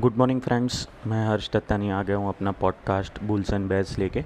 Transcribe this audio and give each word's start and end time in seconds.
Good 0.00 0.16
morning 0.16 0.40
friends 0.40 0.88
मैं 1.06 1.28
हर्ष 1.28 1.50
दत्तानी 1.52 1.90
आ 1.90 2.02
गया 2.02 2.16
हूँ 2.16 2.28
अपना 2.28 2.52
पॉडकास्ट 2.52 3.22
बुल्स 3.22 3.52
एंड 3.52 3.68
बैज 3.68 3.98
लेके। 3.98 4.22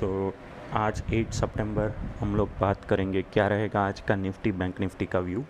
तो 0.00 0.34
आज 0.72 1.02
8 1.12 1.32
सितंबर 1.32 1.92
हम 2.20 2.36
लोग 2.36 2.48
बात 2.60 2.84
करेंगे 2.84 3.22
क्या 3.22 3.46
रहेगा 3.48 3.86
आज 3.86 4.00
का 4.00 4.14
निफ्टी 4.14 4.52
बैंक 4.52 4.80
निफ्टी 4.80 5.06
का 5.06 5.18
व्यू 5.18 5.44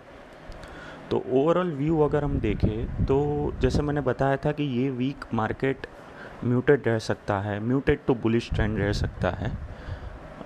तो 1.11 1.23
ओवरऑल 1.31 1.71
व्यू 1.71 1.99
अगर 1.99 2.23
हम 2.23 2.39
देखें 2.39 3.05
तो 3.05 3.53
जैसे 3.59 3.81
मैंने 3.81 4.01
बताया 4.01 4.37
था 4.37 4.51
कि 4.51 4.63
ये 4.63 4.89
वीक 4.89 5.25
मार्केट 5.33 5.87
म्यूटेड 6.45 6.87
रह 6.87 6.99
सकता 6.99 7.39
है 7.39 7.59
म्यूटेड 7.59 7.99
टू 8.07 8.15
बुलिश 8.15 8.49
ट्रेंड 8.53 8.79
रह 8.79 8.91
सकता 8.91 9.29
है। 9.29 9.51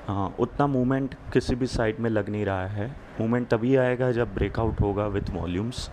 आ, 0.09 0.27
उतना 0.39 0.67
मूवमेंट 0.67 1.15
किसी 1.33 1.55
भी 1.55 1.67
साइड 1.67 1.99
में 1.99 2.09
लग 2.09 2.29
नहीं 2.29 2.45
रहा 2.45 2.67
है। 2.67 2.95
मूवमेंट 3.21 3.49
तभी 3.49 3.75
आएगा 3.75 4.11
जब 4.11 4.33
ब्रेकआउट 4.33 4.81
होगा 4.81 5.07
with 5.07 5.29
volumes 5.29 5.91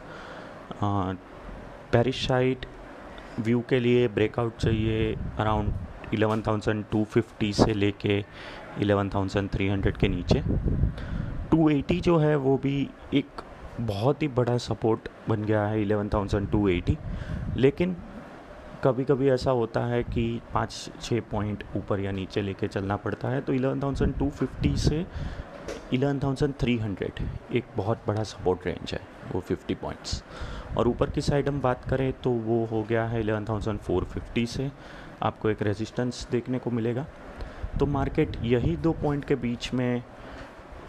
Paris 1.92 2.27
side 2.27 2.66
view 3.41 3.60
के 3.69 3.80
लिए 3.80 4.09
ब्रेकआउट 4.09 4.56
चाहिए 4.56 5.15
अराउंड 5.38 5.73
11,250 6.14 7.52
से 7.52 7.74
लेके 7.74 8.20
11,300 8.80 9.97
के 9.97 10.09
नीचे। 10.09 10.42
280 11.51 12.01
जो 12.01 12.16
है 12.19 12.37
वो 12.37 12.56
भी 12.59 12.88
एक 13.14 13.42
बहुत 13.80 14.23
ही 14.23 14.28
बड़ा 14.28 14.56
सपोर्ट 14.59 15.09
बन 15.28 15.45
गया 15.45 15.66
है 15.66 15.84
11,280 15.84 16.97
लेकिन 17.56 17.97
कभी 18.84 19.05
कभी 19.05 19.28
ऐसा 19.30 19.50
होता 19.50 19.80
है 19.86 20.02
कि 20.02 20.41
पाँच 20.55 20.91
छः 21.02 21.20
पॉइंट 21.20 21.64
ऊपर 21.77 22.00
या 22.00 22.12
नीचे 22.12 22.42
लेके 22.42 22.69
चलना 22.69 22.97
पड़ता 22.97 23.28
है 23.28 23.41
तो 23.41 23.52
11,250 23.52 24.77
से 24.77 25.06
11,300 25.92 27.10
एक 27.52 27.64
बहुत 27.77 27.98
बड़ा 28.06 28.22
सपोर्ट 28.22 28.66
रेंज 28.66 28.92
है 28.92 29.00
वो 29.32 29.42
50 29.50 29.74
पॉइंट्स 29.74 30.22
और 30.77 30.88
ऊपर 30.88 31.10
की 31.10 31.20
साइड 31.20 31.48
हम 31.48 31.60
बात 31.60 31.84
करें 31.84 32.12
तो 32.12 32.30
वो 32.30 32.64
हो 32.64 32.83
गया 32.83 33.05
है 33.05 33.22
11,450 33.22 34.47
से 34.47 34.70
आपको 35.22 35.50
एक 35.50 35.62
रेजिस्टेंस 35.62 36.27
देखने 36.30 36.58
को 36.58 36.70
मिलेगा. 36.70 37.06
तो 37.80 37.86
मार्केट 37.86 38.36
यही 38.42 38.77
दो 38.77 38.92
पॉइंट 38.92 39.25
के 39.25 39.34
बीच 39.34 39.72
में 39.75 40.02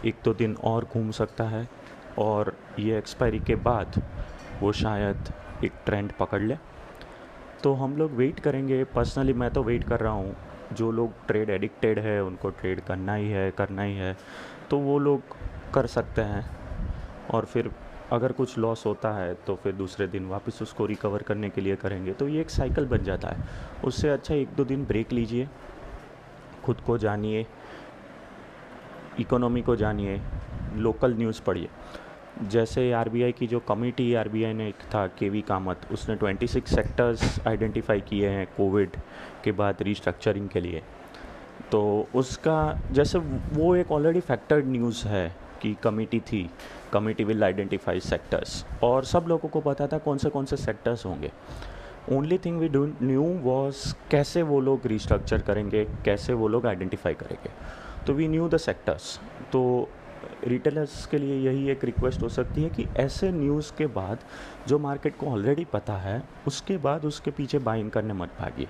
एक 0.06 0.16
दो 0.24 0.34
दिन 0.34 0.56
और 0.64 0.84
घूम 0.94 1.10
सकता 1.10 1.44
है 1.44 1.68
और 2.18 2.56
ये 2.78 2.98
एक्सपायरी 2.98 3.40
के 3.40 3.54
बाद 3.54 4.02
वो 4.60 4.72
शायद 4.72 5.32
एक 5.64 5.72
ट्रेंड 5.86 6.12
पकड़ 6.12 6.42
ले. 6.42 6.56
तो 7.62 7.74
हम 7.74 7.96
लोग 7.96 8.12
वेट 8.12 8.40
करेंगे. 8.40 8.84
पर्सनली 8.84 9.32
मैं 9.32 9.50
तो 9.50 9.62
वेट 9.62 9.84
कर 9.84 10.00
रहा 10.00 10.12
हूँ 10.12 10.36
जो 10.72 10.90
लोग 10.92 11.26
ट्रेड 11.26 11.50
एडिक्टेड 11.50 11.98
है, 11.98 12.22
उनको 12.24 12.50
ट्रेड 12.50 12.80
करना 12.80 13.14
ही 13.14 13.28
है, 13.30 13.50
करना 13.50 13.82
ही 13.82 13.96
है 13.96 14.16
तो 14.70 14.78
वो 14.78 14.98
लोग 14.98 15.36
कर 15.74 15.86
सकते 15.88 16.22
हैं। 16.22 16.44
और 17.30 17.44
फिर 17.44 17.70
अगर 18.12 18.32
कुछ 18.32 18.56
लॉस 18.58 18.84
होता 18.86 19.12
है 19.12 19.34
तो 19.46 19.54
फिर 19.54 19.72
दूसरे 19.72 20.06
दिन 20.06 20.26
वापस 20.28 20.62
उसको 20.62 20.86
रिकवर 20.86 21.22
करने 21.22 21.50
के 21.50 21.60
लिए 21.60 21.76
करेंगे। 21.76 22.12
तो 22.12 22.28
ये 22.28 22.40
एक 22.40 22.50
साइकिल 22.50 22.86
बन 22.86 23.04
जाता 23.04 23.28
है। 23.28 23.44
उससे 23.84 24.08
अच्छा 24.08 24.34
एक 24.34 24.54
दो 24.56 24.64
दिन 24.64 24.84
ब्रेक 24.84 25.12
लीजिए, 25.12 25.48
खुद 26.64 26.80
को 26.80 26.98
जानिए 26.98 27.46
इकोनॉमी 29.20 29.62
को 29.62 29.76
जानिए 29.76 30.20
लोकल 30.76 31.14
न्यूज़ 31.14 31.42
पढ़िए। 31.42 31.68
जैसे 32.48 32.92
आरबीआई 32.92 33.32
की 33.32 33.46
जो 33.46 33.60
कमेटी 33.60 34.14
आरबीआई 34.14 34.52
ने 34.52 34.68
एक 34.68 34.74
था 34.74 35.06
के 35.06 35.28
वी 35.28 35.40
कामत, 35.40 35.80
उसने 35.92 36.16
26 36.16 36.66
सेक्टर्स 36.66 37.46
आइडेंटिफाई 37.46 38.00
किए 38.00 38.28
हैं 38.28 38.46
कोविड 38.56 38.90
के 39.44 39.52
बाद 39.52 39.82
रिस्ट्रक्चरिंग 39.82 40.48
के 40.48 40.60
लिए। 40.60 40.82
तो 41.72 42.08
उसका, 42.14 42.80
जैसे 42.92 43.18
वो 43.52 43.76
एक 43.76 43.92
ऑलरेडी 43.92 44.20
फैक्टर्ड 44.20 44.66
न्यूज़ 44.66 45.08
है 45.08 45.36
कि 45.62 45.76
कमेटी 45.82 46.20
थी, 46.20 46.50
कमेटी 46.92 47.24
विल 47.24 47.44
आइडेंटिफाई 47.44 48.00
सेक्टर्स 48.00 48.64
और 48.82 49.04
सब 49.04 49.24
लोगों 49.28 49.48
को 49.48 49.60
पता 49.60 49.86
था 49.86 49.98
कौन 49.98 50.18
से 50.18 50.30
कौन 50.30 50.44
से 50.44 50.56
सेक्टर्स 50.56 51.06
होंगे। 51.06 51.32
Only 52.12 52.38
thing 52.38 52.58
we 52.60 52.68
do 52.68 52.86
knew 53.02 53.22
was 53.22 53.94
कैसे 54.10 54.42
वो 54.42 54.60
लोग 54.60 54.86
रिस्ट्रक्चर 54.86 55.42
करेंगे, 55.42 55.84
कैसे 55.84 56.32
वो 56.32 56.48
लोग 56.48 56.66
आइडेंटिफाई 56.66 57.14
करेंगे। 57.14 57.50
तो 58.06 58.12
वी 58.12 58.28
न्यू 58.28 58.48
द 58.48 58.56
सेक्टर्स 58.56 59.20
तो 59.52 59.88
रिटेलर्स 60.46 61.04
के 61.06 61.18
लिए 61.18 61.36
यही 61.40 61.68
एक 61.70 61.84
रिक्वेस्ट 61.84 62.22
हो 62.22 62.28
सकती 62.28 62.62
है 62.62 62.70
कि 62.70 62.86
ऐसे 62.96 63.30
न्यूज़ 63.32 63.72
के 63.78 63.86
बाद 63.88 64.18
जो 64.68 64.78
मार्केट 64.78 65.16
को 65.16 65.26
ऑलरेडी 65.26 65.64
पता 65.64 65.96
है, 65.96 66.22
उसके 66.46 66.76
बाद 66.78 67.04
उसके 67.04 67.30
पीछे 67.30 67.58
बाइंग 67.60 67.90
करने 67.90 68.14
मत 68.14 68.30
भागिए। 68.40 68.66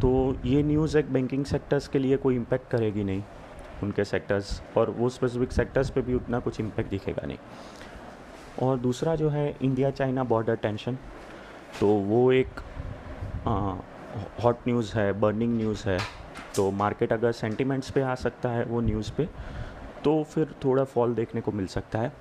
तो 0.00 0.36
ये 0.44 0.62
न्यूज़ 0.62 0.98
एक 0.98 1.12
बैंकिंग 1.12 1.44
सेक्टर्स 1.44 1.88
के 1.88 1.98
लिए 1.98 2.16
कोई 2.16 2.36
इम्पेक्ट 2.36 2.70
करेगी 2.70 3.04
नहीं, 3.04 3.22
उनके 3.82 4.04
सेक्टर्स 4.04 4.60
और 4.76 4.90
वो 4.90 5.08
स्पेसिफिक 5.08 5.52
सेक्टर्स 5.52 5.90
पे 5.90 6.00
भी 6.02 6.14
उतना 6.14 6.38
कुछ 6.40 6.60
इम्पेक्ट 6.60 6.90
दिखेगा 6.90 7.26
नहीं। 7.26 7.38
और 8.62 8.78
दूसरा 8.78 9.14
जो 9.16 9.28
है 9.28 9.48
इंडिया 9.62 9.90
चाइना 9.90 10.24
बॉर्डर 10.24 10.56
टेंशन 10.56 10.98
तो 11.80 11.86
वो 11.86 12.30
एक 12.32 12.60
हॉट 14.44 14.68
न्यूज़ 14.68 14.92
है 14.98 15.12
बर्निंग 15.20 15.56
न्यूज़ 15.56 15.88
है। 15.88 15.98
तो 16.56 16.70
मार्केट 16.72 17.12
अगर 17.12 17.32
सेंटिमेंट्स 17.32 17.90
पे 17.90 18.02
आ 18.02 18.14
सकता 18.14 18.50
है 18.50 18.64
वो 18.64 18.80
न्यूज़ 18.80 19.12
पे 19.12 19.28
तो 20.06 20.22
फिर 20.24 20.54
थोड़ा 20.64 20.82
फॉल 20.84 21.14
देखने 21.14 21.40
को 21.40 21.52
मिल 21.52 21.66
सकता 21.66 21.98
है। 21.98 22.12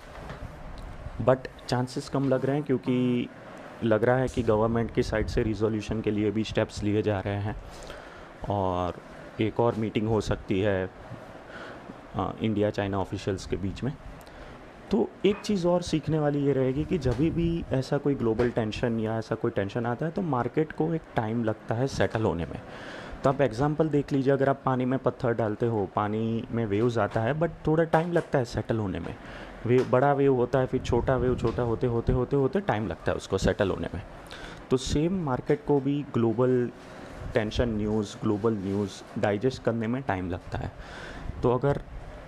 बट 1.22 1.47
चांसेस 1.68 2.07
कम 2.09 2.29
लग 2.29 2.46
रहे 2.46 2.56
हैं 2.56 2.66
क्योंकि 2.66 3.29
लग 3.84 4.03
रहा 4.03 4.18
है 4.18 4.28
कि 4.28 4.44
गवर्नमेंट 4.44 4.94
की 4.94 5.03
साइड 5.03 5.28
से 5.28 5.44
रिजोल्यूशन 5.44 6.01
के 6.01 6.12
लिए 6.12 6.31
भी 6.31 6.44
स्टेप्स 6.44 6.81
लिए 6.84 7.01
जा 7.01 7.19
रहे 7.19 7.41
हैं। 7.41 7.56
और 8.50 8.94
एक 9.41 9.59
और 9.59 9.75
मीटिंग 9.75 10.07
हो 10.07 10.19
सकती 10.22 10.59
है 10.59 10.90
इंडिया 12.18 12.69
चाइना 12.69 13.00
ऑफिशियल्स 13.00 13.45
के 13.45 13.57
बीच 13.57 13.84
में। 13.84 13.94
तो 14.91 15.07
एक 15.25 15.41
चीज़ 15.41 15.68
और 15.68 15.81
सीखने 15.81 16.19
वाली 16.19 16.45
ये 16.45 16.53
रहेगी 16.53 16.84
कि 16.85 16.97
जब 16.97 17.19
भी 17.35 17.63
ऐसा 17.74 17.97
कोई 17.97 18.16
ग्लोबल 18.16 18.50
टेंशन 18.50 19.00
या 19.00 19.18
ऐसा 19.18 19.35
कोई 19.35 19.51
टेंशन 19.51 19.85
आता 19.85 20.06
है 20.06 20.12
तो 20.12 20.22
मार्केट 20.22 20.72
को 20.72 20.94
एक 20.94 21.01
टाइम 21.16 21.44
लगता 21.44 21.75
है 21.75 21.88
सेटल 21.88 22.24
होने 22.24 22.45
में। 22.45 22.59
तो 23.25 23.30
आप 23.30 23.40
एग्ज़ाम्पल 23.41 23.88
देख 23.90 24.12
लीजिए 24.13 24.31
अगर 24.34 24.50
आप 24.50 24.62
पानी 24.66 24.86
में 24.86 24.97
पत्थर 25.00 25.34
डालते 25.34 25.66
हो 25.66 25.86
पानी 25.96 26.44
में 26.52 26.66
वेव्स 26.66 26.97
आता 26.97 27.22
है 27.22 27.34
बट 27.34 27.52
थोड़ा 27.68 27.84
टाइम 27.84 28.12
लगता 28.13 28.40
है 28.40 28.46
सेटल 28.46 28.78
होने 28.78 29.00
में। 29.00 29.16
वे 29.66 29.80
बड़ा 29.91 30.12
वेव 30.13 30.34
होता 30.36 30.59
है 30.59 30.66
फिर 30.66 30.81
छोटा 30.81 31.16
वेव 31.18 31.36
छोटा 31.36 31.63
होते 31.63 31.88
होते 31.88 32.13
होते 32.13 32.36
होते 32.36 32.59
टाइम 32.59 32.88
लगता 32.88 33.12
है 33.12 33.16
उसको 33.18 33.38
सेटल 33.38 33.69
होने 33.69 33.88
में। 33.94 34.02
तो 34.69 34.78
सेम 34.78 35.18
मार्केट 35.25 35.66
को 35.68 35.80
भी 35.80 35.96
global 36.13 36.69
tension 37.34 37.69
news 37.69 38.16
global 38.24 38.58
news 38.58 39.02
digest 39.22 39.63
करने 39.63 39.88
में 39.88 40.02
टाइम 40.03 40.30
लगता 40.30 40.57
है। 40.57 40.72
तो 41.44 41.52
अगर 41.52 41.81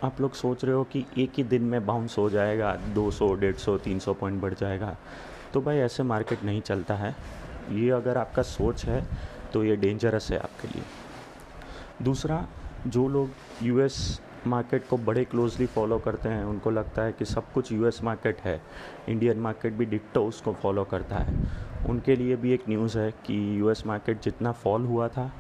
आप 0.03 0.21
लोग 0.21 0.33
सोच 0.33 0.65
रहे 0.65 0.75
हो 0.75 0.83
कि 0.83 1.05
एक 1.17 1.37
ही 1.37 1.43
दिन 1.45 1.63
में 1.65 1.85
बाउंस 1.85 2.17
हो 2.17 2.29
जाएगा 2.29 2.75
200, 2.95 3.33
150, 3.35 3.77
300 3.77 4.13
पॉइंट 4.15 4.41
बढ़ 4.41 4.53
जाएगा 4.55 4.95
तो 5.53 5.61
भाई 5.61 5.77
ऐसे 5.77 6.03
मार्केट 6.05 6.43
नहीं 6.43 6.61
चलता 6.63 6.95
है। 6.95 7.15
ये 7.71 7.89
अगर 7.91 8.17
आपका 8.17 8.41
सोच 8.41 8.85
है 8.85 9.05
तो 9.53 9.63
ये 9.63 9.75
डेंजरस 9.75 10.31
है 10.31 10.37
आपके 10.37 10.67
लिए। 10.67 10.83
दूसरा, 12.01 12.45
जो 12.87 13.07
लोग 13.07 13.29
यूएस 13.63 14.21
मार्केट 14.47 14.87
को 14.87 14.97
बड़े 14.97 15.23
क्लोजली 15.25 15.65
फॉलो 15.65 15.97
करते 15.99 16.29
हैं, 16.29 16.43
उनको 16.43 16.69
लगता 16.69 17.01
है 17.01 17.11
कि 17.11 17.25
सब 17.25 17.51
कुछ 17.53 17.71
यूएस 17.71 18.03
मार्केट 18.03 18.41
है 18.41 18.61
इंडियन 19.09 19.39
मार्केट 19.39 19.73
भी 19.73 19.85
डिट्टो 19.85 20.25
उसको 20.25 20.53
फॉलो 20.53 20.83
करता 20.83 21.15
है। 21.15 21.35
उनके 21.89 22.15
लिए 22.15 22.35
भी 22.35 22.53
एक 22.53 22.69
न्यूज़ 22.69 22.97
है 22.99 23.11
कि 23.25 23.59
यूएस 23.59 23.85
मार्केट 23.85 24.21
जितना 24.21 24.51
फॉल 24.51 24.85
हुआ 24.85 25.07
था 25.07 25.31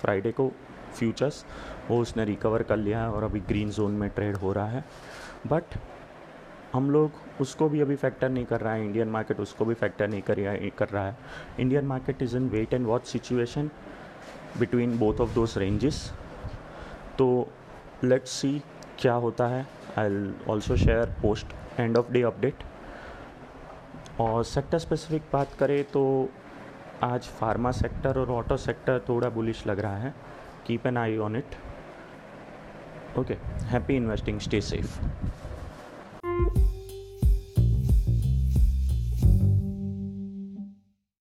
फ्राइडे 0.00 0.32
को 0.32 0.50
फ्यूचर्स 0.94 1.44
वो 1.88 2.00
उसने 2.00 2.24
रिकवर 2.24 2.62
कर 2.62 2.76
लिया 2.76 3.02
है 3.02 3.10
और 3.10 3.22
अभी 3.22 3.40
ग्रीन 3.40 3.70
जोन 3.70 3.92
में 3.92 4.08
ट्रेड 4.10 4.36
हो 4.36 4.52
रहा 4.52 4.66
है। 4.66 4.84
बट 5.46 5.78
हम 6.72 6.90
लोग 6.90 7.12
उसको 7.40 7.68
भी 7.68 7.80
अभी 7.80 7.96
फैक्टर 7.96 8.28
नहीं 8.28 8.44
कर 8.44 8.60
रहा 8.60 8.72
है 8.72 8.84
इंडियन 8.84 9.08
मार्केट 9.08 9.40
उसको 9.40 9.64
भी 9.64 9.74
फैक्टर 9.74 10.08
नहीं 10.08 10.22
कर 10.22 10.70
कर 10.78 10.88
रहा 10.88 11.06
है। 11.06 11.16
Indian 11.60 11.86
market 11.86 12.22
is 12.22 12.36
in 12.36 12.48
wait 12.48 12.74
and 12.74 12.86
watch 12.86 13.06
situation 13.06 13.70
between 14.58 14.98
both 14.98 15.20
of 15.20 15.34
those 15.34 15.54
ranges 15.58 16.12
तो 17.18 17.28
लेट्स 18.04 18.30
सी 18.30 18.62
क्या 18.98 19.14
होता 19.14 19.46
है। 19.46 19.66
I 19.98 20.32
also 20.50 20.76
share 20.76 21.14
post 21.22 21.80
end 21.80 21.96
of 21.98 22.12
day 22.12 22.22
update 22.22 22.62
और 24.20 24.44
सेक्टर 24.44 24.78
स्पेसिफिक 24.78 25.22
बात 25.32 25.54
करें 25.58 25.82
तो 25.84 26.04
आज 27.02 27.22
फार्मा 27.40 27.70
सेक्टर 27.70 28.18
और 28.18 28.30
ऑटो 28.30 28.56
सेक्टर 28.56 29.00
थोड़ा 29.08 29.28
बुलिश 29.30 29.66
लग 29.66 29.80
रहा 29.80 29.96
है। 29.96 30.14
Keep 30.66 30.86
an 30.86 30.96
eye 30.96 31.16
on 31.16 31.36
it 31.36 31.56
okay 33.18 33.34
happy 33.66 33.96
investing 33.96 34.40
stay 34.40 34.60
safe 34.60 34.98